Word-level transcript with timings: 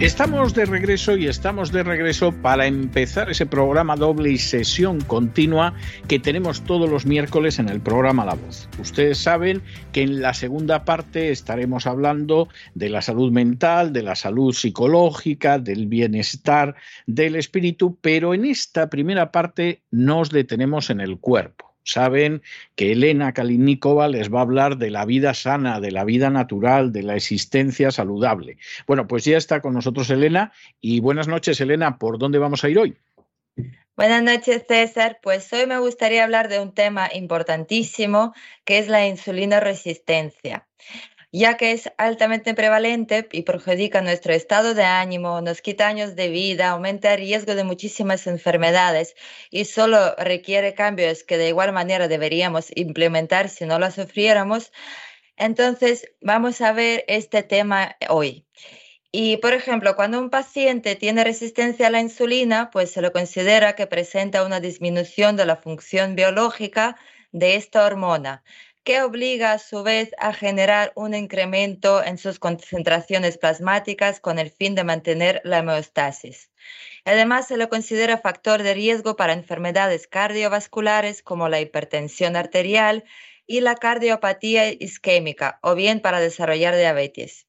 Estamos 0.00 0.54
de 0.54 0.64
regreso 0.64 1.14
y 1.18 1.26
estamos 1.26 1.72
de 1.72 1.82
regreso 1.82 2.32
para 2.32 2.66
empezar 2.66 3.30
ese 3.30 3.44
programa 3.44 3.96
doble 3.96 4.30
y 4.30 4.38
sesión 4.38 5.02
continua 5.02 5.74
que 6.08 6.18
tenemos 6.18 6.64
todos 6.64 6.88
los 6.88 7.04
miércoles 7.04 7.58
en 7.58 7.68
el 7.68 7.82
programa 7.82 8.24
La 8.24 8.32
Voz. 8.32 8.66
Ustedes 8.78 9.18
saben 9.18 9.60
que 9.92 10.00
en 10.00 10.22
la 10.22 10.32
segunda 10.32 10.86
parte 10.86 11.30
estaremos 11.30 11.86
hablando 11.86 12.48
de 12.74 12.88
la 12.88 13.02
salud 13.02 13.30
mental, 13.30 13.92
de 13.92 14.02
la 14.02 14.14
salud 14.14 14.54
psicológica, 14.54 15.58
del 15.58 15.86
bienestar, 15.86 16.76
del 17.06 17.36
espíritu, 17.36 17.98
pero 18.00 18.32
en 18.32 18.46
esta 18.46 18.88
primera 18.88 19.30
parte 19.30 19.82
nos 19.90 20.30
detenemos 20.30 20.88
en 20.88 21.02
el 21.02 21.18
cuerpo 21.18 21.69
saben 21.84 22.42
que 22.76 22.92
Elena 22.92 23.32
Kalinikova 23.32 24.08
les 24.08 24.32
va 24.32 24.40
a 24.40 24.42
hablar 24.42 24.76
de 24.76 24.90
la 24.90 25.04
vida 25.04 25.34
sana, 25.34 25.80
de 25.80 25.90
la 25.90 26.04
vida 26.04 26.30
natural, 26.30 26.92
de 26.92 27.02
la 27.02 27.16
existencia 27.16 27.90
saludable. 27.90 28.58
Bueno, 28.86 29.06
pues 29.06 29.24
ya 29.24 29.36
está 29.36 29.60
con 29.60 29.74
nosotros 29.74 30.10
Elena 30.10 30.52
y 30.80 31.00
buenas 31.00 31.28
noches 31.28 31.60
Elena, 31.60 31.98
¿por 31.98 32.18
dónde 32.18 32.38
vamos 32.38 32.64
a 32.64 32.68
ir 32.68 32.78
hoy? 32.78 32.96
Buenas 33.96 34.22
noches, 34.22 34.64
César. 34.66 35.18
Pues 35.22 35.52
hoy 35.52 35.66
me 35.66 35.78
gustaría 35.78 36.24
hablar 36.24 36.48
de 36.48 36.60
un 36.60 36.72
tema 36.72 37.10
importantísimo 37.12 38.32
que 38.64 38.78
es 38.78 38.88
la 38.88 39.06
insulina 39.06 39.60
resistencia 39.60 40.66
ya 41.32 41.56
que 41.56 41.72
es 41.72 41.90
altamente 41.96 42.54
prevalente 42.54 43.28
y 43.32 43.42
perjudica 43.42 44.00
nuestro 44.00 44.32
estado 44.34 44.74
de 44.74 44.82
ánimo, 44.84 45.40
nos 45.40 45.62
quita 45.62 45.86
años 45.86 46.16
de 46.16 46.28
vida, 46.28 46.70
aumenta 46.70 47.14
el 47.14 47.20
riesgo 47.20 47.54
de 47.54 47.64
muchísimas 47.64 48.26
enfermedades 48.26 49.14
y 49.50 49.64
solo 49.64 50.14
requiere 50.16 50.74
cambios 50.74 51.22
que 51.22 51.38
de 51.38 51.48
igual 51.48 51.72
manera 51.72 52.08
deberíamos 52.08 52.70
implementar 52.74 53.48
si 53.48 53.64
no 53.64 53.78
lo 53.78 53.90
sufriéramos. 53.90 54.72
Entonces, 55.36 56.10
vamos 56.20 56.60
a 56.60 56.72
ver 56.72 57.04
este 57.06 57.42
tema 57.42 57.96
hoy. 58.08 58.44
Y, 59.12 59.38
por 59.38 59.54
ejemplo, 59.54 59.96
cuando 59.96 60.20
un 60.20 60.30
paciente 60.30 60.94
tiene 60.96 61.24
resistencia 61.24 61.88
a 61.88 61.90
la 61.90 62.00
insulina, 62.00 62.70
pues 62.70 62.92
se 62.92 63.02
lo 63.02 63.12
considera 63.12 63.74
que 63.74 63.86
presenta 63.86 64.44
una 64.44 64.60
disminución 64.60 65.36
de 65.36 65.46
la 65.46 65.56
función 65.56 66.14
biológica 66.14 66.96
de 67.32 67.56
esta 67.56 67.84
hormona 67.84 68.42
que 68.84 69.02
obliga 69.02 69.52
a 69.52 69.58
su 69.58 69.82
vez 69.82 70.10
a 70.18 70.32
generar 70.32 70.92
un 70.96 71.14
incremento 71.14 72.02
en 72.02 72.18
sus 72.18 72.38
concentraciones 72.38 73.38
plasmáticas 73.38 74.20
con 74.20 74.38
el 74.38 74.50
fin 74.50 74.74
de 74.74 74.84
mantener 74.84 75.40
la 75.44 75.60
homeostasis. 75.60 76.50
Además, 77.04 77.48
se 77.48 77.56
lo 77.56 77.68
considera 77.68 78.18
factor 78.18 78.62
de 78.62 78.74
riesgo 78.74 79.16
para 79.16 79.32
enfermedades 79.32 80.06
cardiovasculares 80.06 81.22
como 81.22 81.48
la 81.48 81.60
hipertensión 81.60 82.36
arterial 82.36 83.04
y 83.46 83.60
la 83.60 83.74
cardiopatía 83.74 84.70
isquémica, 84.70 85.58
o 85.62 85.74
bien 85.74 86.00
para 86.00 86.20
desarrollar 86.20 86.76
diabetes. 86.76 87.46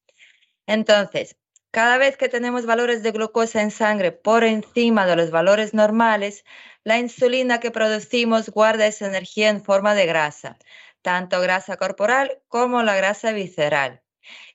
Entonces, 0.66 1.36
cada 1.70 1.96
vez 1.96 2.16
que 2.16 2.28
tenemos 2.28 2.66
valores 2.66 3.02
de 3.02 3.12
glucosa 3.12 3.62
en 3.62 3.70
sangre 3.70 4.12
por 4.12 4.44
encima 4.44 5.06
de 5.06 5.16
los 5.16 5.30
valores 5.30 5.72
normales, 5.72 6.44
la 6.84 6.98
insulina 6.98 7.60
que 7.60 7.70
producimos 7.70 8.50
guarda 8.50 8.86
esa 8.86 9.06
energía 9.06 9.48
en 9.48 9.64
forma 9.64 9.94
de 9.94 10.06
grasa, 10.06 10.58
tanto 11.02 11.40
grasa 11.40 11.76
corporal 11.76 12.42
como 12.48 12.82
la 12.82 12.96
grasa 12.96 13.32
visceral. 13.32 14.02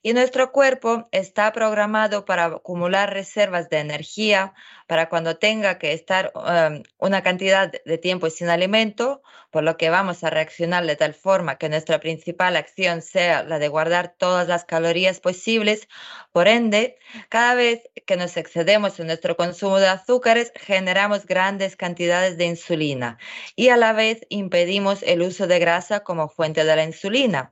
Y 0.02 0.14
nuestro 0.14 0.52
cuerpo 0.52 1.08
está 1.12 1.52
programado 1.52 2.26
para 2.26 2.46
acumular 2.46 3.14
reservas 3.14 3.70
de 3.70 3.80
energía 3.80 4.54
para 4.88 5.10
cuando 5.10 5.38
tenga 5.38 5.78
que 5.80 5.94
estar 5.94 6.32
em, 6.48 6.84
una 6.98 7.24
cantidad 7.24 7.72
de 7.72 7.98
tiempo 7.98 8.30
sin 8.30 8.50
alimento, 8.50 9.22
por 9.52 9.64
lo 9.64 9.78
que 9.78 9.90
vamos 9.90 10.24
a 10.24 10.30
reaccionar 10.30 10.86
de 10.86 10.96
tal 10.96 11.14
forma 11.14 11.58
que 11.58 11.70
nuestra 11.70 12.00
principal 12.00 12.56
acción 12.56 13.02
sea 13.02 13.44
la 13.44 13.60
de 13.60 13.68
guardar 13.68 14.14
todas 14.18 14.48
las 14.48 14.66
calorías 14.66 15.20
posibles. 15.20 15.88
Por 16.32 16.48
ende, 16.48 16.98
cada 17.30 17.56
vez 17.56 17.82
que 18.06 18.18
nos 18.18 18.38
excedemos 18.38 19.00
en 19.00 19.08
nuestro 19.08 19.36
consumo 19.36 19.80
de 19.80 19.88
azúcares, 19.88 20.52
generamos 20.56 21.26
grandes 21.26 21.76
cantidades 21.76 22.38
de 22.38 22.46
insulina 22.46 23.18
y 23.56 23.70
a 23.70 23.78
la 23.78 23.94
vez 23.94 24.26
impedimos 24.30 25.04
el 25.04 25.22
uso 25.22 25.48
de 25.48 25.60
grasa 25.60 26.02
como 26.02 26.30
fuente 26.30 26.64
de 26.64 26.76
la 26.76 26.84
insulina. 26.84 27.52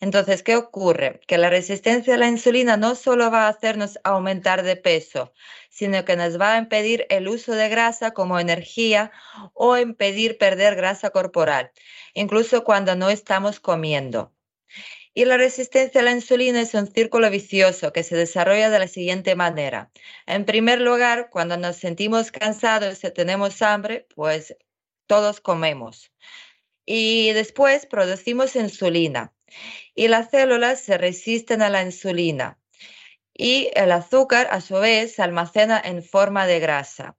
Entonces, 0.00 0.42
¿qué 0.42 0.56
ocurre? 0.56 1.20
Que 1.26 1.38
la 1.38 1.50
resistencia 1.50 1.89
a 1.90 2.16
la 2.16 2.28
insulina 2.28 2.76
no 2.76 2.94
solo 2.94 3.30
va 3.30 3.46
a 3.46 3.48
hacernos 3.48 3.98
aumentar 4.04 4.62
de 4.62 4.76
peso, 4.76 5.32
sino 5.68 6.04
que 6.04 6.16
nos 6.16 6.40
va 6.40 6.54
a 6.54 6.58
impedir 6.58 7.06
el 7.10 7.26
uso 7.26 7.52
de 7.52 7.68
grasa 7.68 8.12
como 8.12 8.38
energía 8.38 9.10
o 9.54 9.76
impedir 9.76 10.38
perder 10.38 10.76
grasa 10.76 11.10
corporal, 11.10 11.72
incluso 12.14 12.62
cuando 12.62 12.94
no 12.94 13.10
estamos 13.10 13.58
comiendo. 13.58 14.32
Y 15.12 15.24
la 15.24 15.36
resistencia 15.36 16.00
a 16.00 16.04
la 16.04 16.12
insulina 16.12 16.60
es 16.60 16.74
un 16.74 16.86
círculo 16.86 17.28
vicioso 17.28 17.92
que 17.92 18.04
se 18.04 18.16
desarrolla 18.16 18.70
de 18.70 18.78
la 18.78 18.86
siguiente 18.86 19.34
manera. 19.34 19.90
En 20.26 20.44
primer 20.44 20.80
lugar, 20.80 21.28
cuando 21.30 21.56
nos 21.56 21.76
sentimos 21.76 22.30
cansados 22.30 23.02
y 23.02 23.10
tenemos 23.10 23.60
hambre, 23.62 24.06
pues 24.14 24.56
todos 25.06 25.40
comemos. 25.40 26.12
Y 26.86 27.32
después 27.32 27.86
producimos 27.86 28.54
insulina 28.54 29.34
y 29.94 30.08
las 30.08 30.30
células 30.30 30.80
se 30.80 30.98
resisten 30.98 31.62
a 31.62 31.70
la 31.70 31.82
insulina 31.82 32.58
y 33.34 33.70
el 33.74 33.92
azúcar 33.92 34.48
a 34.50 34.60
su 34.60 34.74
vez 34.74 35.14
se 35.14 35.22
almacena 35.22 35.80
en 35.82 36.02
forma 36.02 36.46
de 36.46 36.60
grasa. 36.60 37.16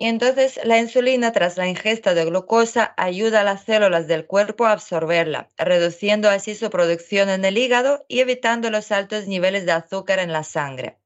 Y 0.00 0.06
entonces 0.06 0.60
la 0.62 0.78
insulina 0.78 1.32
tras 1.32 1.56
la 1.56 1.66
ingesta 1.66 2.14
de 2.14 2.24
glucosa 2.24 2.94
ayuda 2.96 3.40
a 3.40 3.44
las 3.44 3.64
células 3.64 4.06
del 4.06 4.26
cuerpo 4.26 4.66
a 4.66 4.72
absorberla, 4.72 5.48
reduciendo 5.56 6.30
así 6.30 6.54
su 6.54 6.70
producción 6.70 7.30
en 7.30 7.44
el 7.44 7.58
hígado 7.58 8.04
y 8.06 8.20
evitando 8.20 8.70
los 8.70 8.92
altos 8.92 9.26
niveles 9.26 9.66
de 9.66 9.72
azúcar 9.72 10.20
en 10.20 10.32
la 10.32 10.44
sangre. 10.44 10.98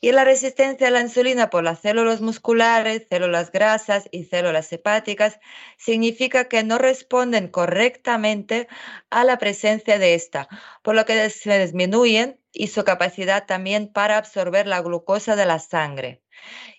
Y 0.00 0.12
la 0.12 0.24
resistencia 0.24 0.88
a 0.88 0.90
la 0.90 1.00
insulina 1.00 1.50
por 1.50 1.64
las 1.64 1.80
células 1.80 2.20
musculares, 2.20 3.06
células 3.08 3.52
grasas 3.52 4.08
y 4.10 4.24
células 4.24 4.72
hepáticas 4.72 5.40
significa 5.76 6.48
que 6.48 6.62
no 6.64 6.78
responden 6.78 7.48
correctamente 7.48 8.68
a 9.10 9.24
la 9.24 9.38
presencia 9.38 9.98
de 9.98 10.14
esta, 10.14 10.48
por 10.82 10.94
lo 10.94 11.04
que 11.04 11.30
se 11.30 11.58
disminuyen 11.58 12.40
y 12.52 12.68
su 12.68 12.84
capacidad 12.84 13.46
también 13.46 13.92
para 13.92 14.16
absorber 14.16 14.66
la 14.66 14.80
glucosa 14.80 15.36
de 15.36 15.46
la 15.46 15.58
sangre. 15.58 16.22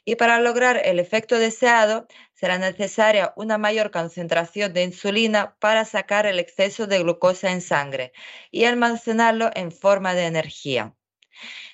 Y 0.04 0.16
para 0.16 0.40
lograr 0.40 0.82
el 0.84 1.00
efecto 1.00 1.38
deseado, 1.38 2.08
será 2.34 2.58
necesaria 2.58 3.34
una 3.36 3.58
mayor 3.58 3.92
concentración 3.92 4.74
de 4.74 4.84
insulina 4.84 5.56
para 5.60 5.86
sacar 5.86 6.26
el 6.26 6.40
exceso 6.40 6.88
de 6.88 7.00
glucosa 7.00 7.52
en 7.52 7.62
sangre 7.62 8.12
y 8.50 8.66
almacenarlo 8.66 9.52
en 9.54 9.72
forma 9.72 10.16
de 10.16 10.26
energía. 10.26 10.96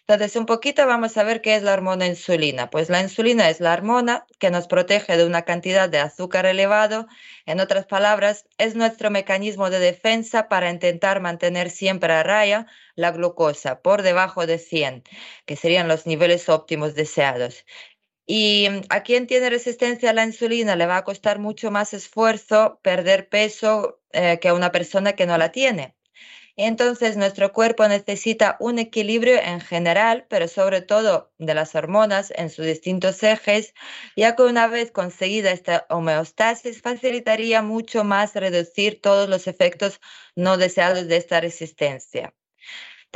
Entonces, 0.10 0.38
un 0.38 0.46
poquito 0.46 0.88
vamos 0.88 1.18
a 1.18 1.24
ver 1.24 1.42
qué 1.42 1.56
es 1.56 1.64
la 1.64 1.74
hormona 1.74 2.08
insulina. 2.08 2.70
Pues 2.70 2.90
la 2.90 3.02
insulina 3.02 3.50
es 3.50 3.60
la 3.60 3.74
hormona 3.74 4.26
que 4.40 4.50
nos 4.52 4.68
protege 4.68 5.18
de 5.18 5.26
una 5.26 5.42
cantidad 5.44 5.90
de 5.90 6.00
azúcar 6.00 6.46
elevado. 6.46 7.08
En 7.46 7.60
otras 7.60 7.86
palabras, 7.88 8.46
es 8.58 8.76
nuestro 8.76 9.12
mecanismo 9.12 9.70
de 9.70 9.80
defensa 9.80 10.48
para 10.48 10.70
intentar 10.70 11.20
mantener 11.20 11.70
siempre 11.70 12.14
a 12.14 12.24
raya 12.24 12.68
la 12.96 13.12
glucosa 13.12 13.82
por 13.82 14.02
debajo 14.02 14.46
de 14.48 14.60
100, 14.60 15.04
que 15.46 15.58
serían 15.58 15.90
los 15.90 16.06
niveles 16.08 16.48
óptimos 16.48 16.96
deseados. 16.96 17.66
Y 18.28 18.68
a 18.90 19.04
quien 19.04 19.28
tiene 19.28 19.50
resistencia 19.50 20.12
a 20.12 20.14
la 20.14 20.26
insulina 20.26 20.76
le 20.78 20.86
va 20.88 20.98
a 20.98 21.04
costar 21.06 21.40
mucho 21.40 21.72
más 21.72 21.94
esfuerzo 21.94 22.80
perder 22.84 23.30
peso 23.30 24.02
eh, 24.14 24.40
que 24.40 24.50
a 24.50 24.54
una 24.54 24.72
persona 24.72 25.14
que 25.14 25.26
no 25.26 25.38
la 25.38 25.52
tiene. 25.52 25.96
Entonces, 26.58 27.18
nuestro 27.18 27.54
cuerpo 27.54 27.88
necesita 27.88 28.58
un 28.60 28.80
equilibrio 28.80 29.38
en 29.42 29.62
general, 29.62 30.26
pero 30.30 30.48
sobre 30.48 30.82
todo 30.82 31.32
de 31.38 31.54
las 31.56 31.74
hormonas 31.76 32.32
en 32.36 32.50
sus 32.50 32.66
distintos 32.66 33.22
ejes, 33.24 33.74
ya 34.16 34.36
que 34.36 34.44
una 34.44 34.68
vez 34.68 34.92
conseguida 34.92 35.52
esta 35.52 35.86
homeostasis, 35.90 36.82
facilitaría 36.82 37.62
mucho 37.62 38.04
más 38.04 38.34
reducir 38.36 39.02
todos 39.02 39.30
los 39.30 39.48
efectos 39.48 40.00
no 40.36 40.58
deseados 40.58 41.08
de 41.08 41.18
esta 41.18 41.42
resistencia. 41.42 42.34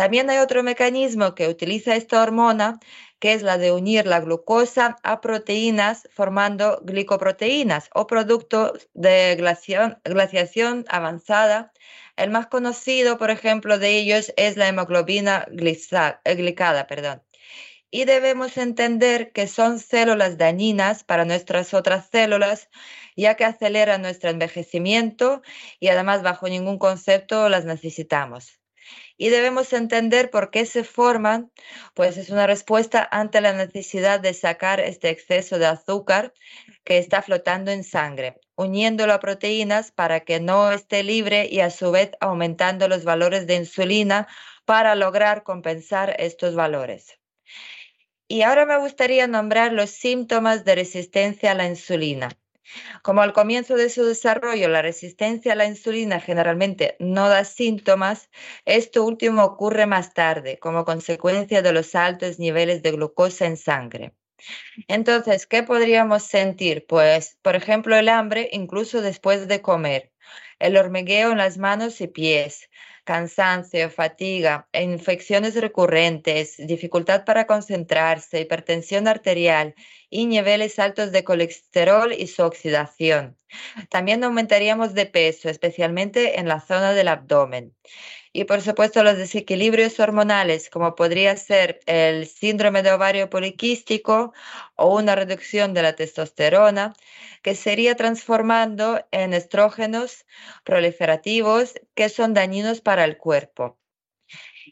También 0.01 0.31
hay 0.31 0.39
otro 0.39 0.63
mecanismo 0.63 1.35
que 1.35 1.47
utiliza 1.47 1.95
esta 1.95 2.23
hormona, 2.23 2.79
que 3.19 3.33
es 3.33 3.43
la 3.43 3.59
de 3.59 3.71
unir 3.71 4.07
la 4.07 4.19
glucosa 4.19 4.97
a 5.03 5.21
proteínas 5.21 6.09
formando 6.11 6.81
glicoproteínas 6.83 7.87
o 7.93 8.07
productos 8.07 8.89
de 8.95 9.35
glaciación 9.35 10.85
avanzada 10.89 11.71
el 12.15 12.31
más 12.31 12.47
conocido, 12.47 13.19
por 13.19 13.29
ejemplo, 13.29 13.77
de 13.77 13.99
ellos 13.99 14.33
es 14.37 14.57
la 14.57 14.69
hemoglobina 14.69 15.45
eh, 15.51 16.35
glicada. 16.35 16.87
Perdón. 16.87 17.21
Y 17.91 18.05
debemos 18.05 18.57
entender 18.57 19.31
que 19.33 19.45
son 19.45 19.77
células 19.77 20.39
dañinas 20.39 21.03
para 21.03 21.25
nuestras 21.25 21.75
otras 21.75 22.09
células, 22.09 22.69
ya 23.15 23.35
que 23.35 23.45
aceleran 23.45 24.01
nuestro 24.01 24.31
envejecimiento 24.31 25.43
y 25.79 25.89
además 25.89 26.23
bajo 26.23 26.49
ningún 26.49 26.79
concepto 26.79 27.49
las 27.49 27.65
necesitamos 27.65 28.60
y 29.21 29.29
debemos 29.29 29.71
entender 29.71 30.31
por 30.31 30.49
qué 30.49 30.65
se 30.65 30.83
forman, 30.83 31.51
pues 31.93 32.17
es 32.17 32.31
una 32.31 32.47
respuesta 32.47 33.07
ante 33.11 33.39
la 33.39 33.53
necesidad 33.53 34.19
de 34.19 34.33
sacar 34.33 34.79
este 34.79 35.11
exceso 35.11 35.59
de 35.59 35.67
azúcar 35.67 36.33
que 36.83 36.97
está 36.97 37.21
flotando 37.21 37.69
en 37.69 37.83
sangre, 37.83 38.39
uniéndolo 38.55 39.13
a 39.13 39.19
proteínas 39.19 39.91
para 39.91 40.21
que 40.21 40.39
no 40.39 40.71
esté 40.71 41.03
libre 41.03 41.47
y 41.51 41.59
a 41.59 41.69
su 41.69 41.91
vez 41.91 42.13
aumentando 42.19 42.87
los 42.87 43.03
valores 43.03 43.45
de 43.45 43.57
insulina 43.57 44.27
para 44.65 44.95
lograr 44.95 45.43
compensar 45.43 46.15
estos 46.17 46.55
valores. 46.55 47.19
Y 48.27 48.41
ahora 48.41 48.65
me 48.65 48.79
gustaría 48.79 49.27
nombrar 49.27 49.71
los 49.71 49.91
síntomas 49.91 50.65
de 50.65 50.73
resistencia 50.73 51.51
a 51.51 51.53
la 51.53 51.67
insulina. 51.67 52.40
Como 53.01 53.21
al 53.21 53.33
comienzo 53.33 53.75
de 53.75 53.89
su 53.89 54.05
desarrollo 54.05 54.67
la 54.67 54.81
resistencia 54.81 55.53
a 55.53 55.55
la 55.55 55.65
insulina 55.65 56.19
generalmente 56.19 56.95
no 56.99 57.29
da 57.29 57.43
síntomas, 57.43 58.29
esto 58.65 59.03
último 59.03 59.43
ocurre 59.43 59.85
más 59.85 60.13
tarde 60.13 60.59
como 60.59 60.85
consecuencia 60.85 61.61
de 61.61 61.73
los 61.73 61.95
altos 61.95 62.39
niveles 62.39 62.81
de 62.83 62.91
glucosa 62.91 63.45
en 63.45 63.57
sangre. 63.57 64.13
Entonces, 64.87 65.45
¿qué 65.45 65.63
podríamos 65.63 66.23
sentir? 66.23 66.85
Pues, 66.87 67.37
por 67.41 67.55
ejemplo, 67.55 67.95
el 67.95 68.09
hambre 68.09 68.49
incluso 68.51 69.01
después 69.01 69.47
de 69.47 69.61
comer, 69.61 70.11
el 70.59 70.77
hormigueo 70.77 71.31
en 71.31 71.37
las 71.37 71.57
manos 71.57 72.01
y 72.01 72.07
pies, 72.07 72.69
cansancio, 73.03 73.89
fatiga, 73.89 74.67
infecciones 74.73 75.55
recurrentes, 75.55 76.55
dificultad 76.57 77.25
para 77.25 77.45
concentrarse, 77.47 78.41
hipertensión 78.41 79.07
arterial 79.07 79.75
y 80.11 80.27
niveles 80.27 80.77
altos 80.77 81.11
de 81.11 81.23
colesterol 81.23 82.13
y 82.13 82.27
su 82.27 82.43
oxidación. 82.43 83.37
También 83.89 84.23
aumentaríamos 84.23 84.93
de 84.93 85.07
peso, 85.07 85.49
especialmente 85.49 86.39
en 86.39 86.47
la 86.47 86.59
zona 86.59 86.93
del 86.93 87.07
abdomen. 87.07 87.73
Y 88.33 88.43
por 88.45 88.61
supuesto 88.61 89.03
los 89.03 89.17
desequilibrios 89.17 89.99
hormonales, 89.99 90.69
como 90.69 90.95
podría 90.95 91.35
ser 91.37 91.79
el 91.85 92.27
síndrome 92.27 92.83
de 92.83 92.91
ovario 92.91 93.29
poliquístico 93.29 94.33
o 94.75 94.95
una 94.97 95.15
reducción 95.15 95.73
de 95.73 95.81
la 95.81 95.95
testosterona, 95.95 96.93
que 97.41 97.55
sería 97.55 97.95
transformando 97.95 99.05
en 99.11 99.33
estrógenos 99.33 100.25
proliferativos 100.63 101.73
que 101.95 102.09
son 102.09 102.33
dañinos 102.33 102.81
para 102.81 103.05
el 103.05 103.17
cuerpo. 103.17 103.79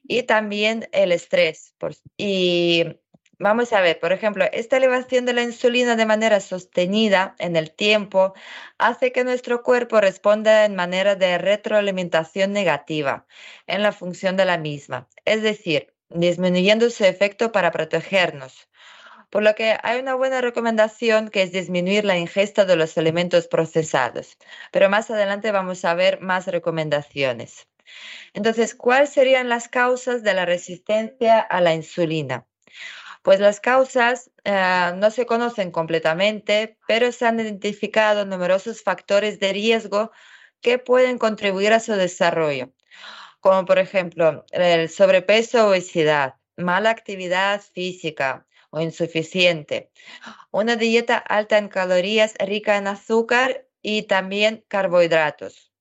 Y 0.03 0.23
también 0.23 0.87
el 0.91 1.11
estrés. 1.11 1.73
y 2.17 2.85
vamos 3.39 3.73
a 3.73 3.81
ver, 3.81 3.99
por 3.99 4.11
ejemplo, 4.11 4.45
esta 4.51 4.77
elevación 4.77 5.25
de 5.25 5.33
la 5.33 5.43
insulina 5.43 5.95
de 5.95 6.05
manera 6.05 6.39
sostenida 6.39 7.35
en 7.39 7.55
el 7.55 7.71
tiempo 7.71 8.33
hace 8.77 9.11
que 9.11 9.23
nuestro 9.23 9.63
cuerpo 9.63 9.99
responda 10.01 10.65
en 10.65 10.75
manera 10.75 11.15
de 11.15 11.37
retroalimentación 11.37 12.53
negativa 12.53 13.25
en 13.67 13.81
la 13.81 13.91
función 13.91 14.37
de 14.37 14.45
la 14.45 14.57
misma, 14.57 15.07
es 15.25 15.41
decir, 15.41 15.93
disminuyendo 16.09 16.89
su 16.89 17.05
efecto 17.05 17.51
para 17.51 17.71
protegernos. 17.71 18.69
Por 19.29 19.43
lo 19.43 19.53
que 19.55 19.77
hay 19.83 19.99
una 19.99 20.15
buena 20.15 20.41
recomendación 20.41 21.29
que 21.29 21.43
es 21.43 21.51
disminuir 21.51 22.03
la 22.03 22.17
ingesta 22.17 22.65
de 22.65 22.75
los 22.75 22.97
alimentos 22.97 23.47
procesados. 23.47 24.37
Pero 24.71 24.89
más 24.89 25.11
adelante 25.11 25.51
vamos 25.51 25.85
a 25.85 25.93
ver 25.93 26.19
más 26.19 26.47
recomendaciones. 26.47 27.67
Entonces, 28.33 28.75
¿cuáles 28.75 29.11
serían 29.11 29.49
las 29.49 29.67
causas 29.67 30.23
de 30.23 30.33
la 30.33 30.45
resistencia 30.45 31.39
a 31.39 31.61
la 31.61 31.73
insulina? 31.73 32.47
Pues 33.21 33.39
las 33.39 33.59
causas 33.59 34.31
eh, 34.45 34.91
no 34.95 35.11
se 35.11 35.25
conocen 35.25 35.71
completamente, 35.71 36.77
pero 36.87 37.11
se 37.11 37.25
han 37.25 37.39
identificado 37.39 38.25
numerosos 38.25 38.81
factores 38.81 39.39
de 39.39 39.51
riesgo 39.53 40.11
que 40.61 40.79
pueden 40.79 41.17
contribuir 41.17 41.73
a 41.73 41.79
su 41.81 41.93
desarrollo, 41.93 42.71
como 43.41 43.65
por 43.65 43.79
ejemplo 43.79 44.45
el 44.51 44.89
sobrepeso 44.89 45.65
o 45.65 45.69
obesidad, 45.69 46.35
mala 46.57 46.91
actividad 46.91 47.61
física 47.61 48.47
o 48.71 48.79
insuficiente, 48.81 49.91
una 50.51 50.75
dieta 50.75 51.17
alta 51.17 51.57
en 51.57 51.67
calorías, 51.67 52.35
rica 52.39 52.77
en 52.77 52.87
azúcar 52.87 53.67
y 53.81 54.03
también 54.03 54.63
carbohidratos. 54.67 55.73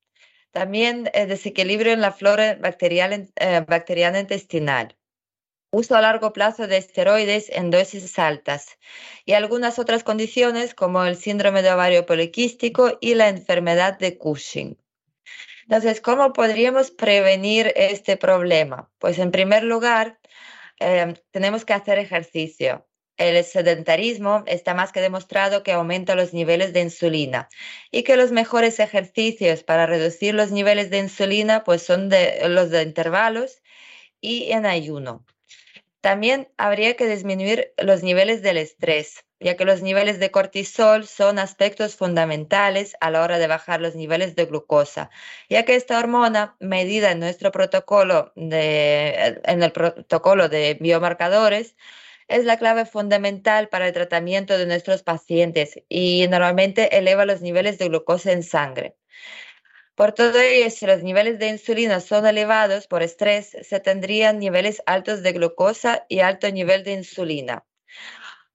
También 0.51 1.11
el 1.15 1.29
desequilibrio 1.29 1.93
en 1.93 2.01
la 2.01 2.13
flora 2.13 2.51
eh, 2.51 3.65
bacteriana 3.67 4.21
intestinal 4.21 4.98
uso 5.71 5.97
a 5.97 6.01
largo 6.01 6.33
plazo 6.33 6.67
de 6.67 6.79
esteroides 6.79 7.51
en 7.51 7.71
dosis 7.71 8.19
altas 8.19 8.79
y 9.25 9.33
algunas 9.35 9.79
otras 9.79 10.03
condiciones 10.03 10.75
como 10.75 11.05
el 11.05 11.17
síndrome 11.17 11.63
de 11.63 11.73
ovario 11.73 12.07
poliquístico 12.07 12.97
y 13.01 13.15
la 13.15 13.29
enfermedad 13.29 13.99
de 13.99 14.17
Cushing. 14.17 14.79
Entonces, 15.65 16.01
¿cómo 16.01 16.33
podríamos 16.33 16.91
prevenir 16.91 17.73
este 17.77 18.17
problema? 18.17 18.91
Pues 18.99 19.19
en 19.19 19.31
primer 19.31 19.65
lugar, 19.65 20.19
em, 20.81 21.15
tenemos 21.31 21.65
que 21.67 21.75
hacer 21.75 21.99
ejercicio. 21.99 22.87
El 23.19 23.45
sedentarismo 23.45 24.45
está 24.47 24.75
más 24.75 24.93
que 24.93 25.01
demostrado 25.01 25.63
que 25.63 25.73
aumenta 25.73 26.15
los 26.15 26.33
niveles 26.33 26.73
de 26.73 26.81
insulina 26.83 27.49
y 27.91 28.05
que 28.05 28.17
los 28.17 28.33
mejores 28.33 28.81
ejercicios 28.81 29.65
para 29.65 29.87
reducir 29.87 30.35
los 30.35 30.53
niveles 30.53 30.89
de 30.91 30.99
insulina 30.99 31.65
pues 31.65 31.83
son 31.83 32.09
los 32.49 32.71
de 32.71 32.83
intervalos 32.83 33.61
y 34.21 34.53
en 34.53 34.67
ayuno. 34.67 35.25
También 36.09 36.49
habría 36.57 36.97
que 36.97 37.07
disminuir 37.07 37.75
los 37.77 38.03
niveles 38.03 38.41
del 38.41 38.57
estrés, 38.57 39.27
ya 39.41 39.59
que 39.59 39.67
los 39.67 39.83
niveles 39.83 40.19
de 40.19 40.31
cortisol 40.31 41.07
son 41.07 41.39
aspectos 41.39 41.97
fundamentales 41.97 42.97
a 43.03 43.11
la 43.11 43.23
hora 43.23 43.39
de 43.39 43.47
bajar 43.47 43.83
los 43.83 43.95
niveles 43.95 44.35
de 44.35 44.47
glucosa, 44.47 45.11
ya 45.51 45.67
que 45.67 45.75
esta 45.75 45.99
hormona, 45.99 46.57
medida 46.61 47.11
en 47.11 47.21
nuestro 47.21 47.53
protocolo 47.53 48.33
de, 48.37 49.39
en 49.45 49.63
el 49.63 49.71
protocolo 49.71 50.49
de 50.49 50.79
biomarcadores, 50.81 51.77
es 52.27 52.47
la 52.47 52.57
clave 52.57 52.87
fundamental 52.87 53.69
para 53.69 53.87
el 53.87 53.93
tratamiento 53.93 54.57
de 54.57 54.65
nuestros 54.65 55.03
pacientes 55.03 55.79
y 55.91 56.27
normalmente 56.29 56.97
eleva 56.97 57.27
los 57.27 57.43
niveles 57.43 57.77
de 57.77 57.89
glucosa 57.89 58.33
en 58.33 58.43
sangre. 58.43 58.97
Por 59.99 60.13
todo 60.13 60.39
ello, 60.39 60.71
si 60.71 60.87
los 60.87 61.03
niveles 61.03 61.41
de 61.41 61.49
insulina 61.49 61.99
son 61.99 62.25
elevados 62.25 62.87
por 62.87 63.03
estrés, 63.03 63.57
se 63.63 63.81
tendrían 63.81 64.39
niveles 64.39 64.81
altos 64.87 65.25
de 65.25 65.33
glucosa 65.33 66.07
y 66.09 66.21
alto 66.21 66.49
nivel 66.53 66.85
de 66.85 66.93
insulina. 66.93 67.67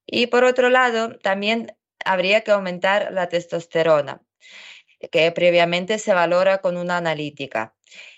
Y 0.05 0.27
por 0.27 0.45
otro 0.45 0.69
lado, 0.69 1.19
también 1.19 1.75
habría 2.05 2.45
que 2.45 2.51
aumentar 2.51 3.11
la 3.11 3.27
testosterona, 3.27 4.21
que 5.11 5.29
previamente 5.33 5.99
se 5.99 6.13
valora 6.13 6.59
con 6.59 6.77
una 6.77 6.95
analítica. 6.95 7.75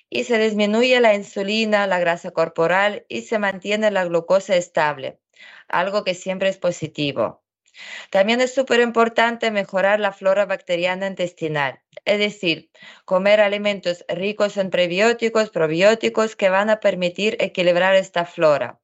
Y 0.07 0.25
se 0.25 0.37
disminuye 0.37 0.99
la 0.99 1.15
insulina, 1.15 1.87
la 1.87 1.97
grasa 1.97 2.29
corporal 2.29 3.07
y 3.09 3.23
se 3.23 3.39
mantiene 3.39 3.89
la 3.89 4.05
glucosa 4.05 4.55
estable, 4.55 5.19
algo 5.67 6.03
que 6.03 6.13
siempre 6.13 6.49
es 6.49 6.57
positivo. 6.59 7.44
También 8.09 8.41
es 8.41 8.53
súper 8.53 8.79
importante 8.79 9.51
mejorar 9.51 9.99
la 9.99 10.11
flora 10.11 10.45
bacteriana 10.45 11.07
intestinal, 11.07 11.81
es 12.05 12.19
decir, 12.19 12.69
comer 13.05 13.41
alimentos 13.41 14.05
ricos 14.07 14.57
en 14.57 14.69
prebióticos, 14.69 15.49
probióticos 15.49 16.35
que 16.35 16.49
van 16.49 16.69
a 16.69 16.79
permitir 16.79 17.37
equilibrar 17.39 17.95
esta 17.95 18.25
flora. 18.25 18.79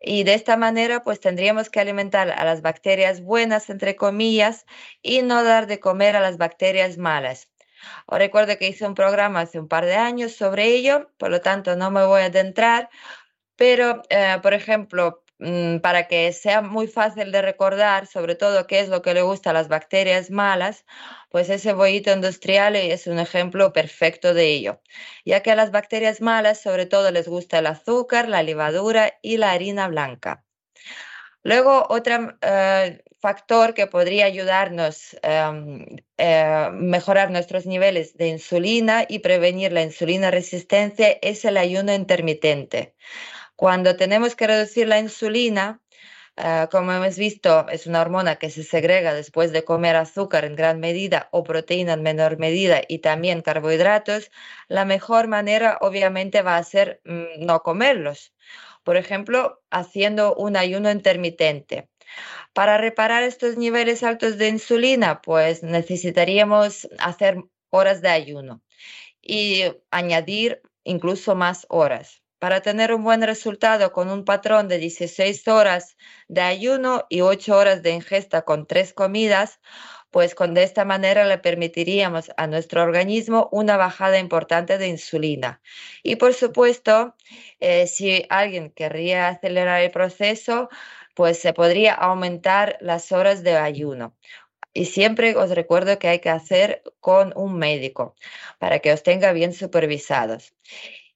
Y 0.00 0.24
de 0.24 0.34
esta 0.34 0.56
manera, 0.56 1.04
pues 1.04 1.20
tendríamos 1.20 1.70
que 1.70 1.80
alimentar 1.80 2.30
a 2.30 2.44
las 2.44 2.60
bacterias 2.60 3.22
buenas, 3.22 3.70
entre 3.70 3.94
comillas, 3.94 4.66
y 5.00 5.22
no 5.22 5.44
dar 5.44 5.68
de 5.68 5.78
comer 5.78 6.16
a 6.16 6.20
las 6.20 6.38
bacterias 6.38 6.98
malas. 6.98 7.50
Os 8.06 8.18
recuerdo 8.18 8.58
que 8.58 8.68
hice 8.68 8.86
un 8.86 8.94
programa 8.94 9.40
hace 9.40 9.60
un 9.60 9.68
par 9.68 9.86
de 9.86 9.94
años 9.94 10.32
sobre 10.32 10.66
ello, 10.66 11.10
por 11.18 11.30
lo 11.30 11.40
tanto 11.40 11.76
no 11.76 11.90
me 11.90 12.04
voy 12.04 12.22
a 12.22 12.26
adentrar, 12.26 12.90
pero, 13.56 14.02
eh, 14.08 14.38
por 14.42 14.54
ejemplo, 14.54 15.21
para 15.82 16.08
que 16.08 16.32
sea 16.32 16.62
muy 16.62 16.86
fácil 16.86 17.32
de 17.32 17.42
recordar, 17.42 18.06
sobre 18.06 18.34
todo 18.34 18.66
qué 18.66 18.80
es 18.80 18.88
lo 18.88 19.02
que 19.02 19.14
le 19.14 19.22
gusta 19.22 19.50
a 19.50 19.52
las 19.52 19.68
bacterias 19.68 20.30
malas, 20.30 20.84
pues 21.30 21.50
ese 21.50 21.72
bollito 21.72 22.12
industrial 22.12 22.76
es 22.76 23.06
un 23.06 23.18
ejemplo 23.18 23.72
perfecto 23.72 24.34
de 24.34 24.46
ello, 24.46 24.80
ya 25.24 25.40
que 25.42 25.50
a 25.50 25.56
las 25.56 25.70
bacterias 25.70 26.20
malas 26.20 26.60
sobre 26.60 26.86
todo 26.86 27.10
les 27.10 27.28
gusta 27.28 27.58
el 27.58 27.66
azúcar, 27.66 28.28
la 28.28 28.42
levadura 28.42 29.14
y 29.22 29.36
la 29.38 29.52
harina 29.52 29.88
blanca. 29.88 30.44
Luego, 31.44 31.86
otro 31.88 32.36
eh, 32.40 33.02
factor 33.20 33.74
que 33.74 33.86
podría 33.88 34.26
ayudarnos 34.26 35.16
a 35.22 35.48
em, 35.48 35.86
eh, 36.18 36.68
mejorar 36.72 37.30
nuestros 37.30 37.66
niveles 37.66 38.16
de 38.16 38.28
insulina 38.28 39.04
y 39.08 39.20
prevenir 39.20 39.72
la 39.72 39.82
insulina 39.82 40.30
resistencia 40.30 41.18
es 41.20 41.44
el 41.44 41.56
ayuno 41.56 41.92
intermitente. 41.94 42.94
Cuando 43.62 43.94
tenemos 43.94 44.34
que 44.34 44.48
reducir 44.48 44.88
la 44.88 44.98
insulina, 44.98 45.80
ah, 46.36 46.68
como 46.72 46.92
hemos 46.92 47.16
visto, 47.16 47.68
es 47.68 47.86
una 47.86 48.00
hormona 48.00 48.34
que 48.34 48.50
se 48.50 48.64
segrega 48.64 49.14
después 49.14 49.52
de 49.52 49.62
comer 49.62 49.94
azúcar 49.94 50.44
en 50.44 50.56
gran 50.56 50.80
medida 50.80 51.28
o 51.30 51.44
proteína 51.44 51.92
en 51.92 52.02
menor 52.02 52.40
medida 52.40 52.82
y 52.88 52.98
también 52.98 53.40
carbohidratos, 53.40 54.32
la 54.66 54.84
mejor 54.84 55.28
manera 55.28 55.78
obviamente 55.80 56.42
va 56.42 56.56
a 56.56 56.64
ser 56.64 57.02
mm, 57.04 57.46
no 57.46 57.62
comerlos. 57.62 58.34
Por 58.82 58.96
ejemplo, 58.96 59.62
haciendo 59.70 60.34
un 60.34 60.56
ayuno 60.56 60.90
intermitente. 60.90 61.88
Para 62.54 62.78
reparar 62.78 63.22
estos 63.22 63.56
niveles 63.56 64.02
altos 64.02 64.38
de 64.38 64.48
insulina, 64.48 65.22
pues 65.22 65.62
necesitaríamos 65.62 66.88
hacer 66.98 67.36
horas 67.70 68.02
de 68.02 68.08
ayuno 68.08 68.60
y 69.22 69.66
añadir 69.92 70.62
incluso 70.82 71.36
más 71.36 71.64
horas 71.68 72.21
para 72.42 72.60
tener 72.60 72.92
un 72.92 73.04
buen 73.04 73.22
resultado 73.22 73.92
con 73.92 74.10
un 74.10 74.24
patrón 74.24 74.66
de 74.66 74.78
16 74.78 75.46
horas 75.46 75.96
de 76.26 76.40
ayuno 76.40 77.06
y 77.08 77.20
8 77.20 77.56
horas 77.56 77.84
de 77.84 77.92
ingesta 77.92 78.42
con 78.42 78.66
tres 78.66 78.92
comidas, 78.92 79.60
pues 80.10 80.34
con 80.34 80.52
de 80.52 80.64
esta 80.64 80.84
manera 80.84 81.24
le 81.24 81.38
permitiríamos 81.38 82.32
a 82.36 82.48
nuestro 82.48 82.82
organismo 82.82 83.48
una 83.52 83.76
bajada 83.76 84.18
importante 84.18 84.76
de 84.76 84.88
insulina. 84.88 85.62
Y 86.02 86.16
por 86.16 86.34
supuesto, 86.34 87.14
eh, 87.60 87.86
si 87.86 88.26
alguien 88.28 88.72
querría 88.72 89.28
acelerar 89.28 89.80
el 89.80 89.92
proceso, 89.92 90.68
pues 91.14 91.38
se 91.38 91.52
podría 91.52 91.94
aumentar 91.94 92.76
las 92.80 93.12
horas 93.12 93.44
de 93.44 93.56
ayuno. 93.56 94.16
Y 94.72 94.86
siempre 94.86 95.36
os 95.36 95.50
recuerdo 95.50 96.00
que 96.00 96.08
hay 96.08 96.18
que 96.18 96.30
hacer 96.30 96.82
con 96.98 97.32
un 97.36 97.56
médico 97.56 98.16
para 98.58 98.80
que 98.80 98.92
os 98.92 99.04
tenga 99.04 99.32
bien 99.32 99.52
supervisados. 99.52 100.54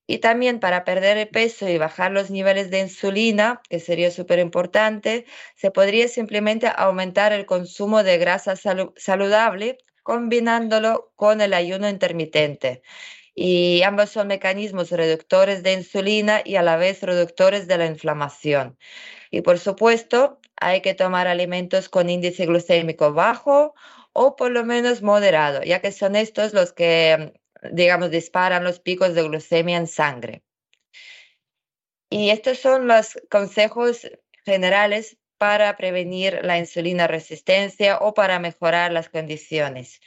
Y 0.06 0.18
también 0.18 0.60
para 0.60 0.84
perder 0.84 1.16
el 1.18 1.28
peso 1.28 1.68
y 1.68 1.78
bajar 1.78 2.12
los 2.12 2.30
niveles 2.30 2.70
de 2.70 2.80
insulina, 2.80 3.60
que 3.68 3.80
sería 3.80 4.10
súper 4.10 4.38
importante, 4.38 5.26
se 5.56 5.70
podría 5.70 6.08
simplemente 6.08 6.68
aumentar 6.74 7.32
el 7.32 7.46
consumo 7.46 8.02
de 8.02 8.18
grasa 8.18 8.54
saludable 8.56 9.78
combinándolo 10.04 11.12
con 11.16 11.40
el 11.40 11.52
ayuno 11.54 11.88
intermitente. 11.88 12.82
Y 13.34 13.82
ambos 13.82 14.10
son 14.10 14.28
mecanismos 14.28 14.90
reductores 14.90 15.62
de 15.62 15.74
insulina 15.74 16.40
y 16.44 16.56
a 16.56 16.62
la 16.62 16.76
vez 16.76 17.02
reductores 17.02 17.66
de 17.68 17.78
la 17.78 17.86
inflamación. 17.86 18.78
Y 19.30 19.42
por 19.42 19.58
supuesto, 19.58 20.40
hay 20.56 20.80
que 20.82 20.94
tomar 20.94 21.26
alimentos 21.28 21.88
con 21.88 22.08
índice 22.10 22.46
glucémico 22.46 23.12
bajo 23.12 23.74
o 24.12 24.36
por 24.36 24.50
lo 24.52 24.64
menos 24.64 25.02
moderado, 25.02 25.62
ya 25.62 25.80
que 25.82 25.92
son 25.92 26.16
estos 26.16 26.54
los 26.54 26.72
que 26.72 27.34
digamos, 27.72 28.10
disparan 28.10 28.64
los 28.64 28.80
picos 28.80 29.14
de 29.14 29.22
glucemia 29.22 29.76
en 29.76 29.86
sangre. 29.86 30.42
Y 32.10 32.30
estos 32.30 32.58
son 32.58 32.86
los 32.86 33.18
consejos 33.30 34.08
generales 34.44 35.18
para 35.38 35.76
prevenir 35.76 36.40
la 36.42 36.58
insulina 36.58 37.06
resistencia 37.06 37.98
o 37.98 38.14
para 38.14 38.38
mejorar 38.38 38.92
las 38.92 39.08
condiciones. 39.08 40.00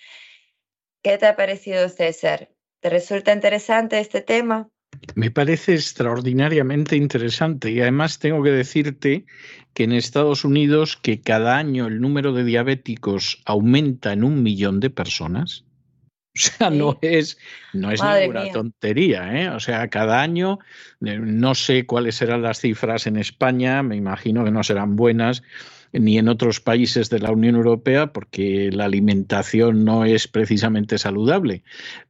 ¿Qué 1.03 1.17
te 1.17 1.27
ha 1.27 1.35
parecido, 1.35 1.87
César? 1.89 2.49
¿Te 2.81 2.89
resulta 2.89 3.33
interesante 3.33 3.99
este 3.99 4.21
tema? 4.21 4.69
Me 5.15 5.29
parece 5.31 5.75
extraordinariamente 5.75 6.95
interesante 6.95 7.71
y 7.71 7.79
además 7.81 8.19
tengo 8.19 8.43
que 8.43 8.51
decirte 8.51 9.25
que 9.73 9.83
en 9.83 9.91
Estados 9.91 10.43
Unidos 10.43 10.97
que 10.97 11.21
cada 11.21 11.57
año 11.57 11.87
el 11.87 12.01
número 12.01 12.33
de 12.33 12.43
diabéticos 12.43 13.41
aumenta 13.45 14.13
en 14.13 14.23
un 14.23 14.41
millón 14.41 14.79
de 14.79 14.89
personas. 14.89 15.65
O 16.35 16.39
sea, 16.39 16.69
no 16.69 16.97
es, 17.01 17.37
no 17.73 17.91
es 17.91 18.01
ninguna 18.03 18.51
tontería, 18.51 19.41
¿eh? 19.41 19.49
O 19.49 19.59
sea, 19.59 19.87
cada 19.89 20.21
año, 20.21 20.59
eh, 21.03 21.17
no 21.19 21.55
sé 21.55 21.85
cuáles 21.85 22.15
serán 22.15 22.43
las 22.43 22.59
cifras 22.59 23.07
en 23.07 23.17
España, 23.17 23.83
me 23.83 23.95
imagino 23.95 24.45
que 24.45 24.51
no 24.51 24.63
serán 24.63 24.95
buenas, 24.95 25.43
ni 25.91 26.17
en 26.17 26.29
otros 26.29 26.59
países 26.59 27.09
de 27.09 27.19
la 27.19 27.31
Unión 27.31 27.55
Europea 27.55 28.13
porque 28.13 28.69
la 28.71 28.85
alimentación 28.85 29.83
no 29.83 30.05
es 30.05 30.27
precisamente 30.27 30.97
saludable. 30.97 31.63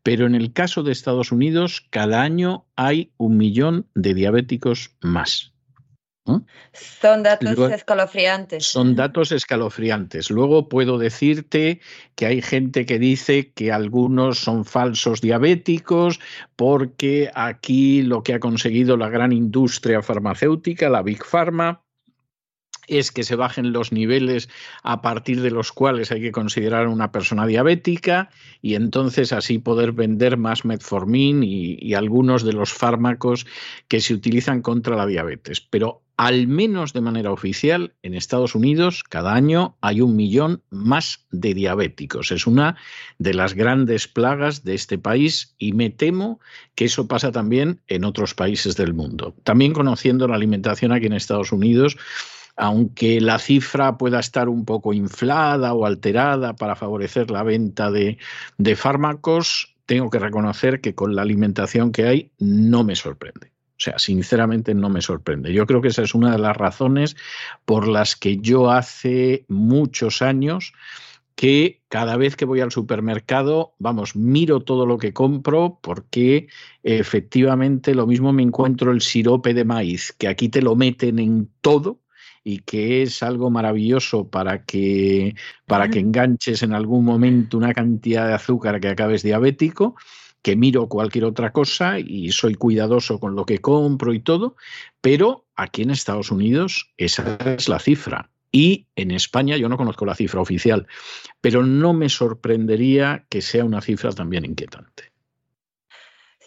Pero 0.03 0.27
en 0.27 0.35
el 0.35 0.53
caso 0.53 0.83
de 0.83 0.91
Estados 0.91 1.31
Unidos, 1.31 1.87
cada 1.89 2.21
año 2.21 2.65
hay 2.75 3.11
un 3.17 3.37
millón 3.37 3.87
de 3.95 4.13
diabéticos 4.13 4.95
más. 5.01 5.53
Son 6.73 7.23
datos 7.23 7.71
escalofriantes. 7.71 8.65
Son 8.65 8.95
datos 8.95 9.31
escalofriantes. 9.31 10.29
Luego 10.29 10.69
puedo 10.69 10.97
decirte 10.97 11.81
que 12.15 12.25
hay 12.25 12.41
gente 12.41 12.85
que 12.85 12.99
dice 12.99 13.51
que 13.51 13.71
algunos 13.71 14.39
son 14.39 14.65
falsos 14.65 15.21
diabéticos 15.21 16.19
porque 16.55 17.31
aquí 17.33 18.01
lo 18.01 18.23
que 18.23 18.33
ha 18.33 18.39
conseguido 18.39 18.97
la 18.97 19.09
gran 19.09 19.31
industria 19.31 20.01
farmacéutica, 20.01 20.89
la 20.89 21.01
Big 21.01 21.23
Pharma, 21.23 21.83
es 22.89 23.11
que 23.11 23.23
se 23.23 23.35
bajen 23.35 23.71
los 23.71 23.91
niveles 23.91 24.49
a 24.83 25.01
partir 25.01 25.41
de 25.41 25.51
los 25.51 25.71
cuales 25.71 26.11
hay 26.11 26.21
que 26.21 26.31
considerar 26.31 26.87
una 26.87 27.11
persona 27.11 27.45
diabética 27.45 28.29
y 28.61 28.75
entonces 28.75 29.31
así 29.31 29.59
poder 29.59 29.91
vender 29.91 30.37
más 30.37 30.65
metformin 30.65 31.43
y, 31.43 31.77
y, 31.79 31.93
algunos 31.93 32.43
de 32.43 32.53
los 32.53 32.73
fármacos 32.73 33.45
que 33.87 34.01
se 34.01 34.13
utilizan 34.13 34.61
contra 34.61 34.95
la 34.95 35.05
diabetes. 35.05 35.61
Pero 35.61 36.01
al 36.19 36.47
menos 36.47 36.91
de 36.91 36.99
manera 36.99 37.31
oficial, 37.31 37.93
en 38.03 38.13
Estados 38.13 38.53
Unidos 38.53 39.05
cada 39.07 39.33
año 39.33 39.77
hay 39.79 40.01
un 40.01 40.17
millón 40.17 40.61
más 40.69 41.25
de 41.31 41.53
diabéticos. 41.53 42.33
Es 42.33 42.45
una 42.45 42.75
de 43.19 43.33
las 43.33 43.53
grandes 43.53 44.09
plagas 44.09 44.65
de 44.65 44.75
este 44.75 44.97
país 44.97 45.55
y 45.57 45.71
me 45.71 45.89
temo 45.89 46.41
que 46.75 46.83
eso 46.83 47.07
pasa 47.07 47.31
también 47.31 47.79
en 47.87 48.03
otros 48.03 48.33
países 48.33 48.75
del 48.75 48.93
mundo. 48.93 49.33
También 49.45 49.71
conociendo 49.71 50.27
la 50.27 50.35
alimentación 50.35 50.91
aquí 50.91 51.05
en 51.05 51.13
Estados 51.13 51.53
Unidos, 51.53 51.95
aunque 52.57 53.21
la 53.21 53.39
cifra 53.39 53.97
pueda 53.97 54.19
estar 54.19 54.49
un 54.49 54.65
poco 54.65 54.91
inflada 54.91 55.73
o 55.73 55.85
alterada 55.85 56.53
para 56.53 56.75
favorecer 56.75 57.31
la 57.31 57.43
venta 57.43 57.91
de, 57.91 58.17
fármacos, 58.75 59.73
tengo 59.85 60.09
que 60.09 60.19
reconocer 60.19 60.81
que 60.81 60.95
con 60.95 61.15
la 61.15 61.21
alimentación 61.21 61.93
que 61.93 62.07
hay 62.07 62.31
no 62.39 62.83
me 62.83 62.97
sorprende. 62.97 63.53
O 63.79 63.81
sea, 63.81 63.97
sinceramente 63.97 64.73
no 64.73 64.89
me 64.89 65.01
sorprende. 65.01 65.53
Yo 65.53 65.65
creo 65.65 65.81
que 65.81 65.87
esa 65.87 66.01
es 66.01 66.13
una 66.13 66.33
de 66.33 66.37
las 66.37 66.57
razones 66.57 67.15
por 67.63 67.87
las 67.87 68.17
que 68.17 68.35
yo 68.37 68.69
hace 68.71 69.45
muchos 69.47 70.21
años 70.21 70.73
que 71.33 71.79
cada 71.87 72.17
vez 72.17 72.35
que 72.35 72.43
voy 72.43 72.59
al 72.59 72.73
supermercado, 72.73 73.73
vamos, 73.79 74.17
miro 74.17 74.59
todo 74.59 74.85
lo 74.85 74.97
que 74.97 75.13
compro 75.13 75.79
porque 75.81 76.49
efectivamente 76.83 77.95
lo 77.95 78.05
mismo 78.05 78.33
me 78.33 78.43
encuentro 78.43 78.91
el 78.91 78.99
sirope 78.99 79.53
de 79.53 79.63
maíz, 79.63 80.11
que 80.11 80.27
aquí 80.27 80.49
te 80.49 80.61
lo 80.61 80.75
meten 80.75 81.17
en 81.17 81.49
todo 81.61 82.01
y 82.43 82.59
que 82.59 83.03
es 83.03 83.23
algo 83.23 83.49
maravilloso 83.49 84.27
para 84.27 84.65
que, 84.65 85.35
para 85.65 85.89
que 85.89 85.99
enganches 85.99 86.63
en 86.63 86.73
algún 86.73 87.05
momento 87.05 87.57
una 87.57 87.73
cantidad 87.73 88.27
de 88.27 88.33
azúcar 88.33 88.81
que 88.81 88.89
acabes 88.89 89.23
diabético 89.23 89.95
que 90.41 90.55
miro 90.55 90.87
cualquier 90.87 91.25
otra 91.25 91.51
cosa 91.51 91.99
y 91.99 92.31
soy 92.31 92.55
cuidadoso 92.55 93.19
con 93.19 93.35
lo 93.35 93.45
que 93.45 93.59
compro 93.59 94.13
y 94.13 94.19
todo, 94.19 94.55
pero 95.01 95.45
aquí 95.55 95.81
en 95.81 95.91
Estados 95.91 96.31
Unidos 96.31 96.91
esa 96.97 97.37
es 97.45 97.67
la 97.67 97.79
cifra. 97.79 98.29
Y 98.51 98.87
en 98.95 99.11
España 99.11 99.57
yo 99.57 99.69
no 99.69 99.77
conozco 99.77 100.05
la 100.05 100.15
cifra 100.15 100.41
oficial, 100.41 100.87
pero 101.39 101.63
no 101.63 101.93
me 101.93 102.09
sorprendería 102.09 103.25
que 103.29 103.41
sea 103.41 103.63
una 103.63 103.81
cifra 103.81 104.11
también 104.11 104.45
inquietante. 104.45 105.08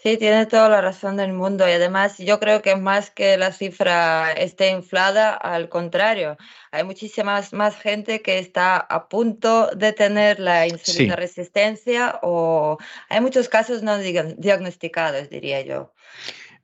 Sí, 0.03 0.17
tiene 0.17 0.45
toda 0.47 0.67
la 0.67 0.81
razón 0.81 1.15
del 1.15 1.31
mundo 1.31 1.65
y 1.65 1.71
además 1.71 2.17
yo 2.17 2.37
creo 2.41 2.61
que 2.61 2.75
más 2.75 3.09
que 3.09 3.37
la 3.37 3.53
cifra 3.53 4.33
esté 4.33 4.69
inflada, 4.69 5.33
al 5.33 5.69
contrario, 5.69 6.35
hay 6.71 6.83
muchísima 6.83 7.41
más 7.53 7.77
gente 7.77 8.21
que 8.21 8.37
está 8.37 8.75
a 8.75 9.07
punto 9.07 9.69
de 9.73 9.93
tener 9.93 10.41
la 10.41 10.67
insulina 10.67 11.15
resistencia 11.15 12.19
o 12.21 12.77
hay 13.07 13.21
muchos 13.21 13.47
casos 13.47 13.81
no 13.81 13.97
diagnosticados, 13.97 15.29
diría 15.29 15.61
yo. 15.61 15.93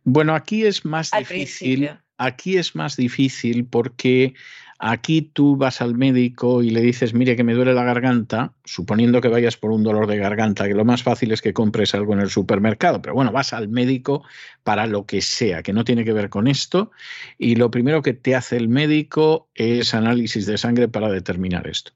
Bueno, 0.04 0.36
aquí 0.36 0.66
es 0.66 0.84
más 0.84 1.10
difícil. 1.12 1.92
Aquí 2.18 2.58
es 2.58 2.76
más 2.76 2.98
difícil 2.98 3.66
porque 3.66 4.34
Aquí 4.82 5.22
tú 5.22 5.58
vas 5.58 5.82
al 5.82 5.96
médico 5.96 6.64
y 6.64 6.70
le 6.70 6.80
dices, 6.80 7.14
mire 7.14 7.36
que 7.36 7.44
me 7.44 7.54
duele 7.54 7.74
la 7.74 7.84
garganta, 7.84 8.54
suponiendo 8.64 9.20
que 9.20 9.28
vayas 9.28 9.58
por 9.58 9.72
un 9.72 9.84
dolor 9.84 10.08
de 10.08 10.18
garganta, 10.18 10.70
que 10.70 10.74
lo 10.74 10.86
más 10.86 11.04
fácil 11.04 11.34
es 11.34 11.42
que 11.42 11.54
compres 11.54 11.94
algo 11.94 12.14
en 12.14 12.22
el 12.22 12.30
supermercado, 12.30 13.02
pero 13.02 13.14
bueno, 13.14 13.34
vas 13.34 13.52
al 13.52 13.68
médico 13.68 14.24
para 14.64 14.88
lo 14.88 15.06
que 15.06 15.22
sea, 15.22 15.64
que 15.64 15.74
no 15.74 15.84
tiene 15.84 16.06
que 16.06 16.14
ver 16.14 16.30
con 16.30 16.48
esto, 16.48 16.92
y 17.38 17.56
lo 17.56 17.70
primero 17.70 18.02
que 18.02 18.14
te 18.14 18.36
hace 18.36 18.56
el 18.56 18.70
médico 18.70 19.50
es 19.54 19.94
análisis 19.94 20.46
de 20.46 20.58
sangre 20.58 20.88
para 20.88 21.12
determinar 21.12 21.68
esto. 21.68 21.92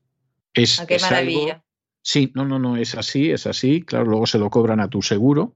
Es, 0.53 0.81
ah, 0.81 0.85
qué 0.85 0.99
maravilla. 0.99 1.62
Sí, 2.05 2.33
no, 2.35 2.43
no, 2.43 2.59
no, 2.59 2.75
es 2.75 2.95
así, 2.95 3.31
es 3.31 3.47
así. 3.47 3.81
Claro, 3.81 4.03
luego 4.03 4.27
se 4.27 4.37
lo 4.37 4.49
cobran 4.49 4.81
a 4.81 4.89
tu 4.89 5.01
seguro, 5.01 5.55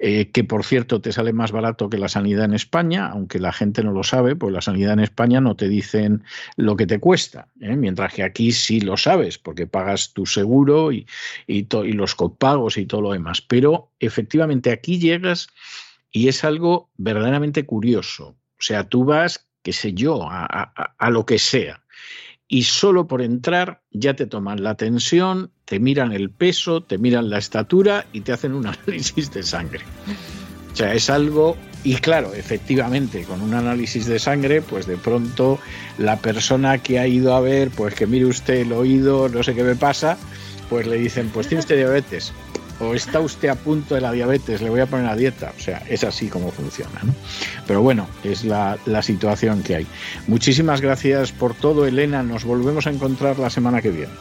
eh, 0.00 0.32
que 0.32 0.42
por 0.42 0.64
cierto 0.64 1.00
te 1.00 1.12
sale 1.12 1.32
más 1.32 1.52
barato 1.52 1.88
que 1.88 1.98
la 1.98 2.08
sanidad 2.08 2.46
en 2.46 2.54
España, 2.54 3.06
aunque 3.06 3.38
la 3.38 3.52
gente 3.52 3.84
no 3.84 3.92
lo 3.92 4.02
sabe, 4.02 4.34
pues 4.34 4.52
la 4.52 4.60
sanidad 4.60 4.94
en 4.94 4.98
España 4.98 5.40
no 5.40 5.54
te 5.54 5.68
dicen 5.68 6.24
lo 6.56 6.76
que 6.76 6.88
te 6.88 6.98
cuesta, 6.98 7.46
¿eh? 7.60 7.76
mientras 7.76 8.12
que 8.12 8.24
aquí 8.24 8.50
sí 8.50 8.80
lo 8.80 8.96
sabes, 8.96 9.38
porque 9.38 9.68
pagas 9.68 10.12
tu 10.12 10.26
seguro 10.26 10.90
y, 10.90 11.06
y, 11.46 11.64
los 11.92 12.16
copagos 12.16 12.76
y 12.76 12.86
todo 12.86 13.02
lo 13.02 13.12
demás. 13.12 13.40
Pero 13.40 13.92
efectivamente 14.00 14.72
aquí 14.72 14.98
llegas 14.98 15.46
y 16.10 16.26
es 16.26 16.42
algo 16.42 16.90
verdaderamente 16.96 17.66
curioso. 17.66 18.36
O 18.58 18.62
sea, 18.62 18.88
tú 18.88 19.04
vas, 19.04 19.46
qué 19.62 19.72
sé 19.72 19.94
yo, 19.94 20.28
a, 20.28 20.44
a, 20.44 20.94
a 20.98 21.10
lo 21.10 21.24
que 21.24 21.38
sea 21.38 21.83
y 22.54 22.62
solo 22.62 23.08
por 23.08 23.20
entrar 23.20 23.80
ya 23.90 24.14
te 24.14 24.26
toman 24.26 24.62
la 24.62 24.76
tensión, 24.76 25.50
te 25.64 25.80
miran 25.80 26.12
el 26.12 26.30
peso, 26.30 26.82
te 26.82 26.98
miran 26.98 27.28
la 27.28 27.38
estatura 27.38 28.06
y 28.12 28.20
te 28.20 28.30
hacen 28.30 28.54
un 28.54 28.64
análisis 28.68 29.32
de 29.32 29.42
sangre. 29.42 29.80
O 30.72 30.76
sea, 30.76 30.94
es 30.94 31.10
algo, 31.10 31.56
y 31.82 31.96
claro, 31.96 32.32
efectivamente, 32.32 33.24
con 33.24 33.42
un 33.42 33.54
análisis 33.54 34.06
de 34.06 34.20
sangre, 34.20 34.62
pues 34.62 34.86
de 34.86 34.96
pronto 34.96 35.58
la 35.98 36.20
persona 36.20 36.78
que 36.78 37.00
ha 37.00 37.08
ido 37.08 37.34
a 37.34 37.40
ver, 37.40 37.70
pues 37.70 37.96
que 37.96 38.06
mire 38.06 38.26
usted 38.26 38.60
el 38.60 38.72
oído, 38.72 39.28
no 39.28 39.42
sé 39.42 39.56
qué 39.56 39.64
me 39.64 39.74
pasa, 39.74 40.16
pues 40.70 40.86
le 40.86 40.96
dicen, 40.98 41.30
pues 41.34 41.48
tiene 41.48 41.58
usted 41.58 41.76
diabetes 41.76 42.32
o 42.80 42.94
está 42.94 43.20
usted 43.20 43.48
a 43.48 43.54
punto 43.54 43.94
de 43.94 44.00
la 44.00 44.12
diabetes, 44.12 44.60
le 44.60 44.70
voy 44.70 44.80
a 44.80 44.86
poner 44.86 45.06
a 45.06 45.16
dieta. 45.16 45.52
O 45.56 45.60
sea, 45.60 45.82
es 45.88 46.04
así 46.04 46.28
como 46.28 46.50
funciona. 46.50 47.00
¿no? 47.02 47.14
Pero 47.66 47.82
bueno, 47.82 48.06
es 48.22 48.44
la, 48.44 48.78
la 48.86 49.02
situación 49.02 49.62
que 49.62 49.76
hay. 49.76 49.86
Muchísimas 50.26 50.80
gracias 50.80 51.32
por 51.32 51.54
todo, 51.54 51.86
Elena. 51.86 52.22
Nos 52.22 52.44
volvemos 52.44 52.86
a 52.86 52.90
encontrar 52.90 53.38
la 53.38 53.50
semana 53.50 53.82
que 53.82 53.90
viene. 53.90 54.12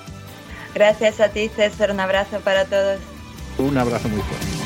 Gracias 0.74 1.20
a 1.20 1.30
ti, 1.30 1.50
César. 1.56 1.92
Un 1.92 2.00
abrazo 2.00 2.40
para 2.40 2.66
todos. 2.66 3.00
Un 3.58 3.78
abrazo 3.78 4.10
muy 4.10 4.22
fuerte. 4.22 4.63